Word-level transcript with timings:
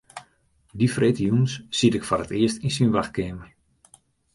Dy 0.77 0.87
freedtejûns 0.95 1.51
siet 1.77 1.97
ik 1.97 2.07
foar 2.07 2.21
it 2.25 2.31
earst 2.39 2.61
yn 2.65 2.73
syn 2.75 2.93
wachtkeamer. 2.95 3.49